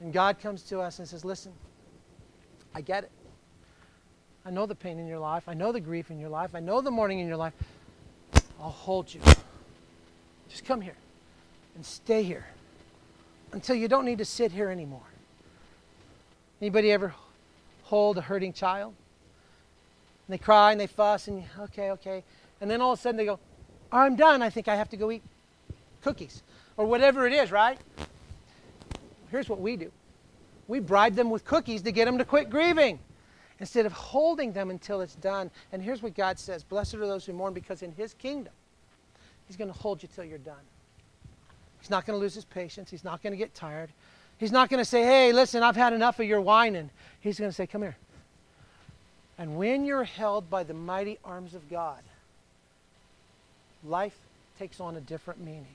[0.00, 1.52] And God comes to us and says, Listen,
[2.74, 3.10] I get it.
[4.44, 5.44] I know the pain in your life.
[5.48, 6.54] I know the grief in your life.
[6.54, 7.52] I know the mourning in your life.
[8.60, 9.20] I'll hold you.
[10.48, 10.96] Just come here
[11.74, 12.46] and stay here
[13.52, 15.09] until you don't need to sit here anymore.
[16.60, 17.14] Anybody ever
[17.84, 18.94] hold a hurting child?
[20.26, 22.22] And they cry and they fuss and okay, okay.
[22.60, 23.38] And then all of a sudden they go,
[23.90, 24.42] I'm done.
[24.42, 25.22] I think I have to go eat
[26.02, 26.42] cookies
[26.76, 27.78] or whatever it is, right?
[29.30, 29.90] Here's what we do
[30.68, 33.00] we bribe them with cookies to get them to quit grieving
[33.58, 35.50] instead of holding them until it's done.
[35.72, 38.52] And here's what God says Blessed are those who mourn because in His kingdom,
[39.46, 40.62] He's going to hold you till you're done.
[41.80, 43.90] He's not going to lose His patience, He's not going to get tired.
[44.40, 46.88] He's not going to say, hey, listen, I've had enough of your whining.
[47.20, 47.98] He's going to say, come here.
[49.36, 52.00] And when you're held by the mighty arms of God,
[53.84, 54.16] life
[54.58, 55.74] takes on a different meaning,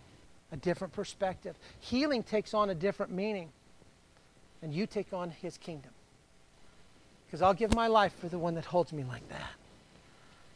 [0.52, 1.56] a different perspective.
[1.80, 3.50] Healing takes on a different meaning.
[4.64, 5.92] And you take on his kingdom.
[7.28, 9.52] Because I'll give my life for the one that holds me like that.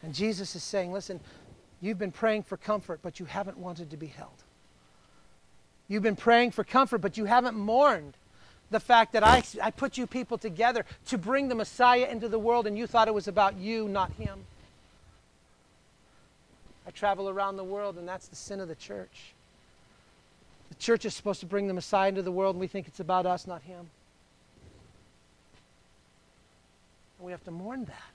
[0.02, 1.19] And Jesus is saying, listen,
[1.80, 4.32] you've been praying for comfort, but you haven't wanted to be held.
[5.89, 8.13] You've been praying for comfort, but you haven't mourned
[8.69, 12.39] the fact that I, I put you people together to bring the Messiah into the
[12.39, 14.45] world and you thought it was about you, not him.
[16.86, 19.34] I travel around the world, and that's the sin of the church.
[20.69, 22.99] The church is supposed to bring the Messiah into the world, and we think it's
[22.99, 23.89] about us, not him.
[27.19, 28.12] And we have to mourn that.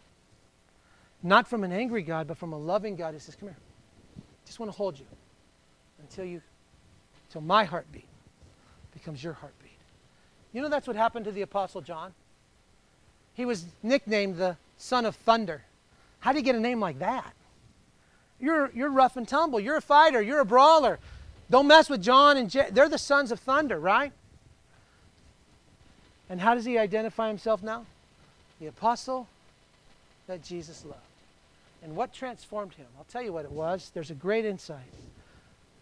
[1.22, 3.56] Not from an angry God, but from a loving God who says, Come here.
[4.18, 5.06] I just want to hold you
[6.00, 6.42] until you
[7.34, 8.06] till my heartbeat
[8.92, 9.72] becomes your heartbeat.
[10.52, 12.14] You know that's what happened to the Apostle John?
[13.34, 15.62] He was nicknamed the son of thunder.
[16.20, 17.34] How do you get a name like that?
[18.38, 19.58] You're, you're rough and tumble.
[19.58, 20.22] You're a fighter.
[20.22, 21.00] You're a brawler.
[21.50, 24.12] Don't mess with John and they're the sons of thunder, right?
[26.30, 27.84] And how does he identify himself now?
[28.60, 29.26] The apostle
[30.28, 31.00] that Jesus loved.
[31.82, 32.86] And what transformed him?
[32.96, 33.90] I'll tell you what it was.
[33.92, 34.78] There's a great insight.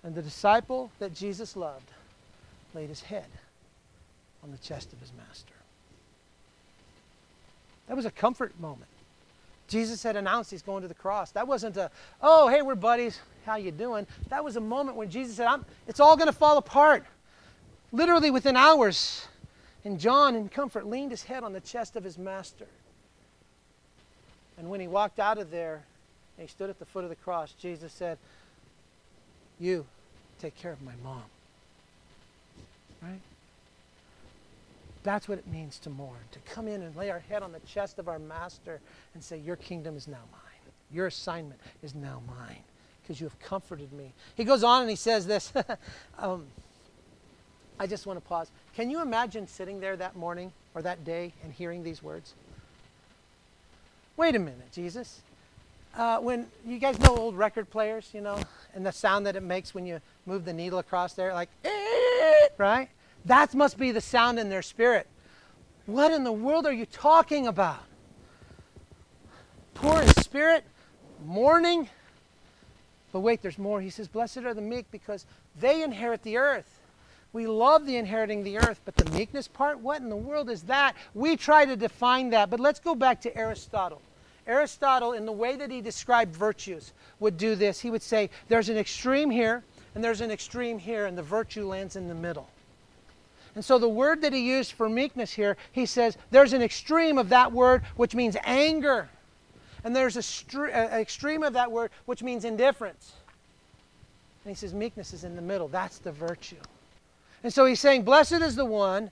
[0.04, 1.90] And the disciple that Jesus loved
[2.74, 3.26] laid his head
[4.42, 5.54] on the chest of his master.
[7.88, 8.88] That was a comfort moment.
[9.68, 11.30] Jesus had announced he's going to the cross.
[11.32, 13.20] That wasn't a, oh, hey, we're buddies.
[13.46, 14.06] How you doing?
[14.28, 15.48] That was a moment when Jesus said,
[15.86, 17.04] it's all going to fall apart.
[17.92, 19.26] Literally within hours.
[19.84, 22.66] And John, in comfort, leaned his head on the chest of his master.
[24.58, 25.82] And when he walked out of there
[26.36, 28.18] and he stood at the foot of the cross, Jesus said,
[29.62, 29.86] You
[30.40, 31.22] take care of my mom.
[33.00, 33.20] Right?
[35.04, 37.60] That's what it means to mourn, to come in and lay our head on the
[37.60, 38.80] chest of our master
[39.14, 40.72] and say, Your kingdom is now mine.
[40.92, 42.64] Your assignment is now mine
[43.02, 44.12] because you have comforted me.
[44.34, 45.52] He goes on and he says this.
[46.18, 46.44] um,
[47.78, 48.50] I just want to pause.
[48.74, 52.34] Can you imagine sitting there that morning or that day and hearing these words?
[54.16, 55.20] Wait a minute, Jesus.
[55.94, 58.38] Uh, when you guys know old record players, you know,
[58.74, 61.50] and the sound that it makes when you move the needle across there, like,
[62.58, 62.88] right?
[63.26, 65.06] That must be the sound in their spirit.
[65.86, 67.82] What in the world are you talking about?
[69.74, 70.64] Poor in spirit,
[71.24, 71.88] mourning.
[73.12, 73.80] But wait, there's more.
[73.80, 75.26] He says, Blessed are the meek because
[75.60, 76.80] they inherit the earth.
[77.32, 80.62] We love the inheriting the earth, but the meekness part, what in the world is
[80.64, 80.94] that?
[81.14, 84.02] We try to define that, but let's go back to Aristotle.
[84.46, 87.80] Aristotle, in the way that he described virtues, would do this.
[87.80, 89.62] He would say, There's an extreme here,
[89.94, 92.48] and there's an extreme here, and the virtue lands in the middle.
[93.54, 97.18] And so the word that he used for meekness here, he says there's an extreme
[97.18, 99.08] of that word which means anger.
[99.84, 103.12] And there's an extreme of that word which means indifference.
[104.44, 105.68] And he says meekness is in the middle.
[105.68, 106.56] That's the virtue.
[107.44, 109.10] And so he's saying, Blessed is the one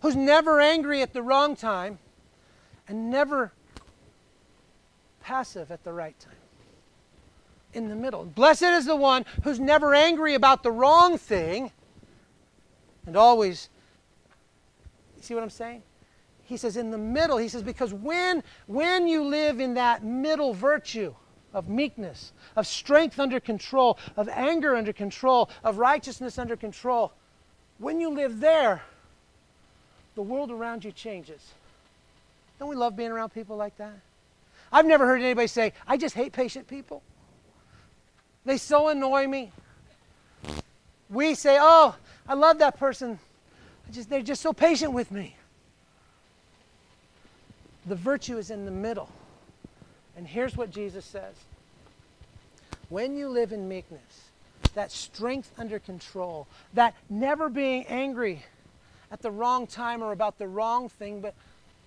[0.00, 1.98] who's never angry at the wrong time
[2.88, 3.52] and never
[5.26, 6.32] passive at the right time.
[7.74, 8.24] In the middle.
[8.24, 11.72] Blessed is the one who's never angry about the wrong thing
[13.06, 13.68] and always.
[15.20, 15.82] See what I'm saying?
[16.44, 20.54] He says in the middle, he says, because when, when you live in that middle
[20.54, 21.12] virtue
[21.52, 27.12] of meekness, of strength under control, of anger under control, of righteousness under control,
[27.78, 28.82] when you live there,
[30.14, 31.52] the world around you changes.
[32.60, 33.98] Don't we love being around people like that?
[34.72, 37.02] I've never heard anybody say, I just hate patient people.
[38.44, 39.52] They so annoy me.
[41.10, 41.96] We say, oh,
[42.28, 43.18] I love that person.
[43.92, 45.36] Just, they're just so patient with me.
[47.86, 49.08] The virtue is in the middle.
[50.16, 51.34] And here's what Jesus says
[52.88, 54.30] When you live in meekness,
[54.74, 58.44] that strength under control, that never being angry
[59.10, 61.34] at the wrong time or about the wrong thing, but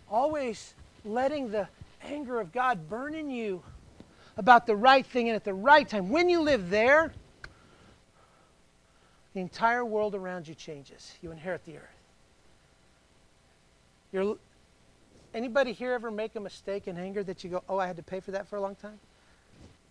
[0.10, 1.68] always letting the
[2.04, 3.62] anger of God burn in you
[4.38, 6.10] about the right thing and at the right time.
[6.10, 7.14] When you live there,
[9.34, 11.14] the entire world around you changes.
[11.22, 11.84] You inherit the earth.
[14.12, 14.38] You're,
[15.34, 18.04] anybody here ever make a mistake in anger that you go, oh, I had to
[18.04, 19.00] pay for that for a long time?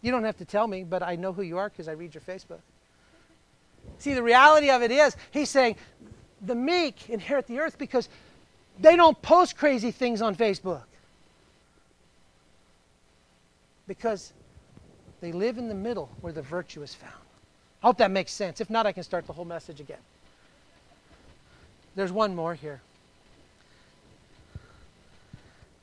[0.03, 2.15] You don't have to tell me, but I know who you are because I read
[2.15, 2.61] your Facebook.
[3.99, 5.77] See, the reality of it is, he's saying
[6.41, 8.09] the meek inherit the earth because
[8.79, 10.83] they don't post crazy things on Facebook.
[13.89, 14.33] Because
[15.21, 17.13] they live in the middle where the virtue is found.
[17.83, 18.61] I hope that makes sense.
[18.61, 19.99] If not, I can start the whole message again.
[21.97, 22.81] There's one more here.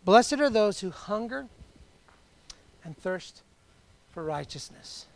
[0.06, 1.48] Blessed are those who hunger
[2.86, 3.41] and thirst
[4.13, 5.08] for righteousness,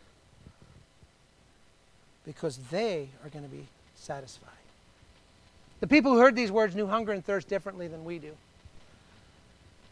[2.26, 4.50] because they are going to be satisfied.
[5.78, 8.32] The people who heard these words knew hunger and thirst differently than we do.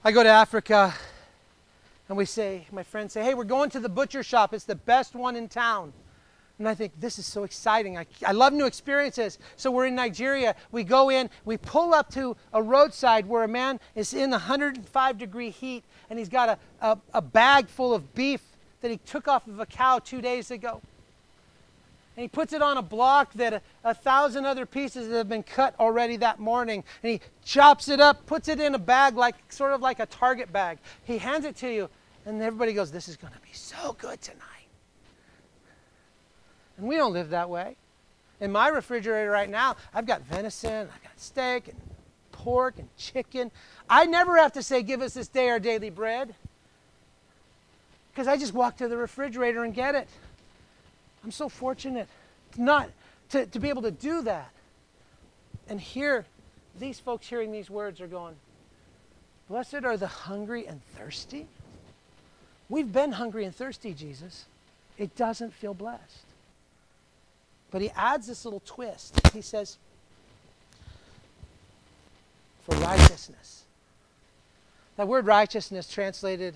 [0.04, 0.92] I go to Africa
[2.08, 4.54] and we say, my friends say, hey, we're going to the butcher shop.
[4.54, 5.92] It's the best one in town.
[6.58, 7.96] And I think, this is so exciting.
[7.96, 9.38] I, I love new experiences.
[9.56, 10.56] So we're in Nigeria.
[10.72, 15.18] We go in, we pull up to a roadside where a man is in 105
[15.18, 18.42] degree heat and he's got a, a, a bag full of beef
[18.80, 20.80] that he took off of a cow two days ago.
[22.16, 25.44] And he puts it on a block that a, a, thousand other pieces have been
[25.44, 26.82] cut already that morning.
[27.04, 30.06] And he chops it up, puts it in a bag, like sort of like a
[30.06, 30.78] Target bag.
[31.04, 31.88] He hands it to you,
[32.28, 34.42] and everybody goes, This is going to be so good tonight.
[36.76, 37.76] And we don't live that way.
[38.40, 41.80] In my refrigerator right now, I've got venison, I've got steak and
[42.30, 43.50] pork and chicken.
[43.88, 46.34] I never have to say, Give us this day our daily bread.
[48.12, 50.08] Because I just walk to the refrigerator and get it.
[51.24, 52.08] I'm so fortunate
[52.56, 52.90] not
[53.30, 54.50] to, to be able to do that.
[55.68, 56.26] And here,
[56.78, 58.36] these folks hearing these words are going,
[59.48, 61.46] Blessed are the hungry and thirsty.
[62.68, 64.44] We've been hungry and thirsty, Jesus.
[64.98, 66.24] It doesn't feel blessed.
[67.70, 69.20] But he adds this little twist.
[69.32, 69.78] He says,
[72.68, 73.64] for righteousness.
[74.96, 76.54] That word righteousness, translated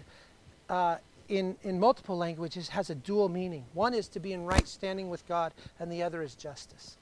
[0.69, 0.97] uh,
[1.29, 3.65] in, in multiple languages, has a dual meaning.
[3.73, 6.97] One is to be in right standing with God, and the other is justice.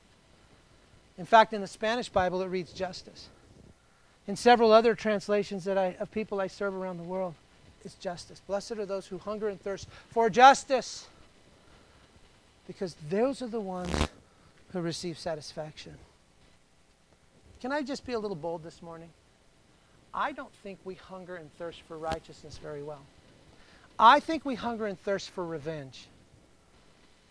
[1.18, 3.28] In fact, in the Spanish Bible, it reads justice.
[4.26, 7.34] In several other translations that I, of people I serve around the world,
[7.84, 8.40] it's justice.
[8.46, 11.08] Blessed are those who hunger and thirst for justice,
[12.66, 13.92] because those are the ones
[14.72, 15.94] who receive satisfaction.
[17.60, 19.10] Can I just be a little bold this morning?
[20.14, 23.02] I don't think we hunger and thirst for righteousness very well.
[23.98, 26.06] I think we hunger and thirst for revenge.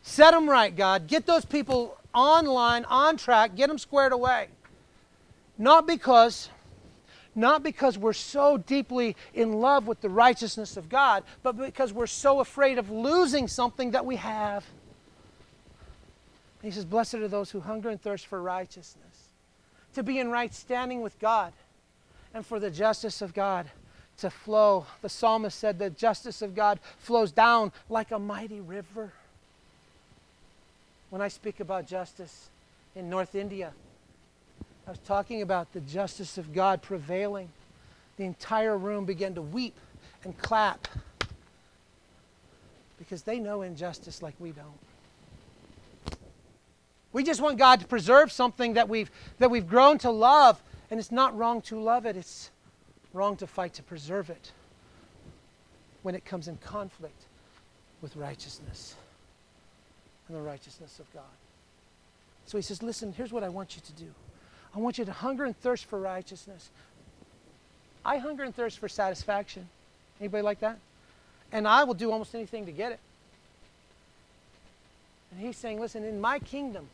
[0.02, 1.08] Set them right, God.
[1.08, 4.47] Get those people online, on track, get them squared away.
[5.58, 6.50] Not because
[7.36, 12.07] not because we're so deeply in love with the righteousness of God, but because we're
[12.07, 14.65] so afraid of losing something that we have.
[16.61, 19.30] He says, Blessed are those who hunger and thirst for righteousness
[19.93, 21.53] to be in right standing with God
[22.34, 23.69] and for the justice of God
[24.17, 24.86] to flow.
[25.01, 29.13] The psalmist said the justice of God flows down like a mighty river.
[31.09, 32.49] When I speak about justice
[32.95, 33.73] in North India,
[34.90, 37.50] I was talking about the justice of God prevailing.
[38.18, 39.78] The entire room began to weep
[40.24, 40.88] and clap
[42.98, 44.80] because they know injustice like we don't.
[47.14, 50.60] We just want God to preserve something that we've, that we've grown to love.
[50.90, 52.50] And it's not wrong to love it, it's
[53.14, 54.54] wrong to fight to preserve it
[56.02, 57.26] when it comes in conflict
[58.02, 58.96] with righteousness
[60.28, 61.22] and the righteousness of God.
[62.48, 64.10] So he says, Listen, here's what I want you to do
[64.76, 66.70] I want you to hunger and thirst for righteousness.
[68.05, 69.67] I hunger and thirst for satisfaction.
[70.20, 70.78] Anybody like that?
[71.51, 72.99] And I will do almost anything to get it.
[75.32, 76.88] And he's saying, listen, in my kingdom,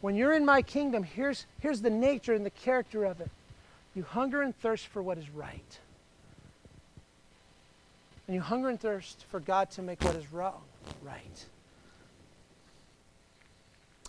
[0.00, 3.30] when you're in my kingdom, here's, here's the nature and the character of it.
[3.94, 5.78] You hunger and thirst for what is right.
[8.26, 10.60] And you hunger and thirst for God to make what is wrong
[11.02, 11.46] right.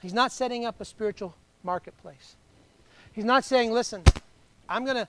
[0.01, 2.35] He's not setting up a spiritual marketplace.
[3.19, 4.01] He's not saying, listen,
[4.69, 5.07] I'm going to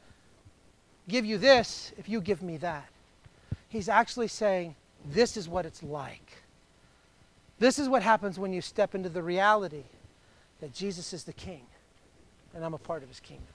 [1.09, 2.89] give you this if you give me that.
[3.69, 4.75] He's actually saying,
[5.13, 6.43] this is what it's like.
[7.61, 9.85] This is what happens when you step into the reality
[10.61, 11.63] that Jesus is the king
[12.53, 13.47] and I'm a part of his kingdom.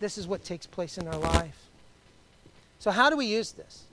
[0.00, 1.68] This is what takes place in our life.
[2.80, 3.84] So, how do we use this?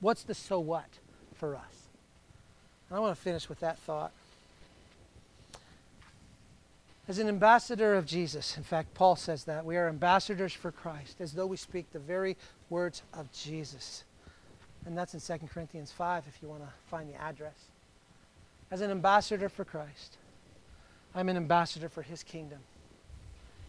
[0.00, 0.88] What's the so what
[1.36, 1.86] for us?
[2.90, 4.10] And I want to finish with that thought.
[7.08, 11.20] As an ambassador of Jesus, in fact, Paul says that we are ambassadors for Christ,
[11.20, 12.36] as though we speak the very
[12.70, 14.04] words of Jesus.
[14.86, 17.56] And that's in 2 Corinthians 5 if you want to find the address.
[18.70, 20.16] As an ambassador for Christ,
[21.14, 22.60] I'm an ambassador for His kingdom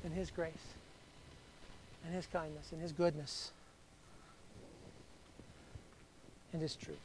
[0.03, 0.53] and His grace
[2.05, 3.51] and His kindness and His goodness
[6.53, 6.97] and His truth.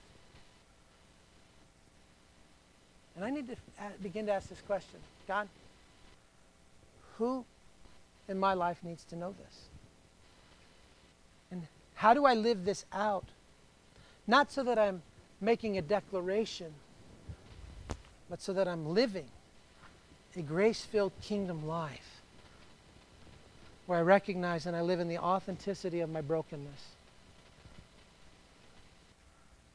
[3.16, 5.48] And I need to uh, begin to ask this question God,
[7.18, 7.44] who
[8.28, 9.68] in my life needs to know this?
[11.50, 13.26] And how do I live this out?
[14.26, 15.02] Not so that I'm
[15.40, 16.72] making a declaration,
[18.30, 19.26] but so that I'm living
[20.38, 22.20] a grace filled kingdom life
[23.86, 26.94] where I recognize and I live in the authenticity of my brokenness.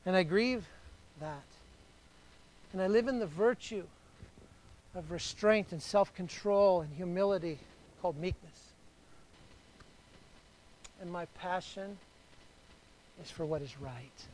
[0.05, 0.65] And I grieve
[1.19, 1.43] that.
[2.71, 3.83] And I live in the virtue
[4.95, 7.59] of restraint and self control and humility
[8.01, 8.51] called meekness.
[11.01, 11.97] And my passion
[13.23, 14.25] is for what is right,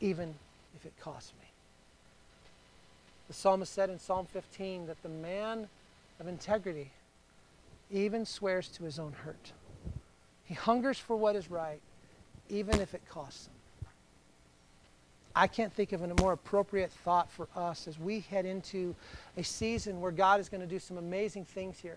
[0.00, 0.34] even
[0.74, 1.48] if it costs me.
[3.28, 5.68] The psalmist said in Psalm 15 that the man
[6.18, 6.90] of integrity
[7.90, 9.52] even swears to his own hurt.
[10.44, 11.80] He hungers for what is right,
[12.48, 13.57] even if it costs him.
[15.38, 18.96] I can't think of a more appropriate thought for us as we head into
[19.36, 21.96] a season where God is going to do some amazing things here.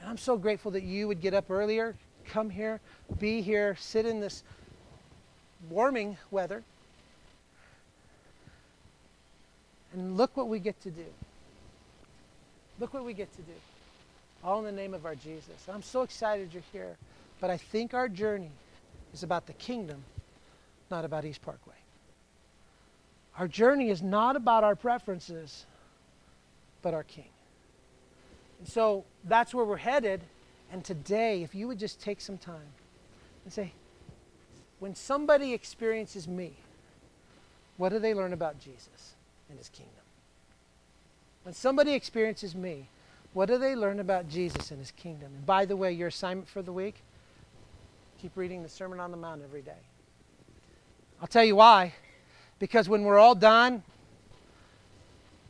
[0.00, 1.94] And I'm so grateful that you would get up earlier,
[2.26, 2.80] come here,
[3.20, 4.42] be here, sit in this
[5.70, 6.64] warming weather,
[9.92, 11.06] and look what we get to do.
[12.80, 13.52] Look what we get to do.
[14.42, 15.68] All in the name of our Jesus.
[15.72, 16.96] I'm so excited you're here.
[17.38, 18.50] But I think our journey
[19.14, 20.02] is about the kingdom,
[20.90, 21.71] not about East Parkway.
[23.38, 25.64] Our journey is not about our preferences,
[26.82, 27.28] but our King.
[28.58, 30.20] And so that's where we're headed.
[30.70, 32.68] And today, if you would just take some time
[33.44, 33.72] and say,
[34.78, 36.52] when somebody experiences me,
[37.76, 39.14] what do they learn about Jesus
[39.48, 39.94] and his kingdom?
[41.44, 42.88] When somebody experiences me,
[43.32, 45.32] what do they learn about Jesus and his kingdom?
[45.34, 47.02] And by the way, your assignment for the week
[48.20, 49.72] keep reading the Sermon on the Mount every day.
[51.20, 51.94] I'll tell you why.
[52.62, 53.82] Because when we're all done,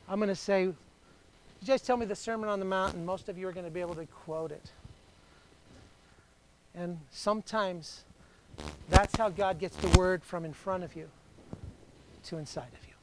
[0.08, 0.74] I'm going to say, you
[1.66, 3.70] guys tell me the Sermon on the Mount, and most of you are going to
[3.70, 4.70] be able to quote it.
[6.74, 8.04] And sometimes
[8.88, 11.06] that's how God gets the word from in front of you
[12.28, 12.94] to inside of you.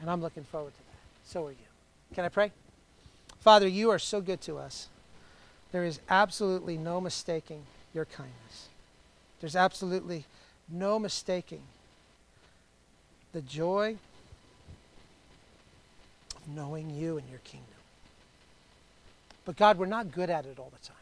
[0.00, 0.98] And I'm looking forward to that.
[1.24, 1.56] So are you.
[2.16, 2.50] Can I pray?
[3.38, 4.88] Father, you are so good to us.
[5.70, 7.62] There is absolutely no mistaking
[7.94, 8.70] your kindness.
[9.40, 10.24] There's absolutely
[10.68, 11.62] no mistaking
[13.36, 13.94] the joy
[16.34, 17.68] of knowing you and your kingdom.
[19.44, 20.96] But God, we're not good at it all the time.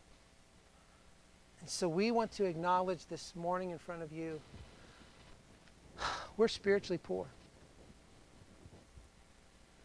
[1.60, 4.40] And so we want to acknowledge this morning in front of you
[6.36, 7.24] we're spiritually poor.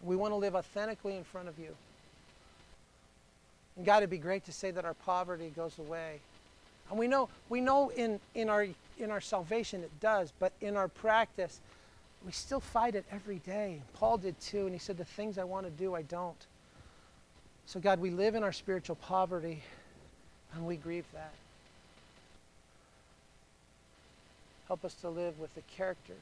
[0.01, 1.75] We want to live authentically in front of you.
[3.77, 6.19] And God, it'd be great to say that our poverty goes away.
[6.89, 8.65] And we know, we know in, in, our,
[8.97, 11.59] in our salvation it does, but in our practice,
[12.25, 13.81] we still fight it every day.
[13.93, 16.45] Paul did too, and he said, The things I want to do, I don't.
[17.65, 19.61] So, God, we live in our spiritual poverty,
[20.53, 21.33] and we grieve that.
[24.67, 26.15] Help us to live with the character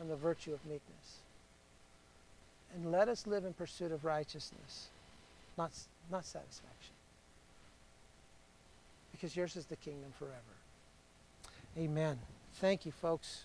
[0.00, 1.18] and the virtue of meekness.
[2.74, 4.88] And let us live in pursuit of righteousness,
[5.58, 5.70] not,
[6.10, 6.94] not satisfaction.
[9.12, 10.34] Because yours is the kingdom forever.
[11.78, 12.18] Amen.
[12.54, 13.44] Thank you, folks.